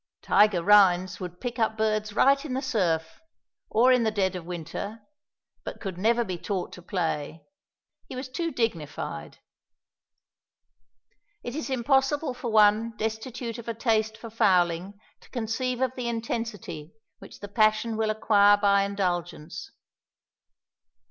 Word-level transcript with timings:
Tige 0.23 0.55
Rhines 0.65 1.19
would 1.19 1.39
pick 1.39 1.59
up 1.59 1.77
birds 1.77 2.13
right 2.13 2.43
in 2.43 2.55
the 2.55 2.61
surf, 2.63 3.21
or 3.69 3.91
in 3.93 4.01
the 4.01 4.09
dead 4.09 4.35
of 4.35 4.45
winter, 4.47 4.99
but 5.63 5.79
could 5.79 5.99
never 5.99 6.23
be 6.23 6.39
taught 6.39 6.73
to 6.73 6.81
play; 6.81 7.45
he 8.07 8.15
was 8.15 8.27
too 8.27 8.51
dignified. 8.51 9.37
It 11.43 11.55
is 11.55 11.69
impossible 11.69 12.33
for 12.33 12.49
one 12.51 12.97
destitute 12.97 13.59
of 13.59 13.67
a 13.67 13.75
taste 13.75 14.17
for 14.17 14.31
fowling 14.31 14.99
to 15.19 15.29
conceive 15.29 15.81
of 15.81 15.91
the 15.95 16.09
intensity 16.09 16.95
which 17.19 17.39
the 17.39 17.47
passion 17.47 17.95
will 17.95 18.09
acquire 18.09 18.57
by 18.57 18.81
indulgence. 18.85 19.69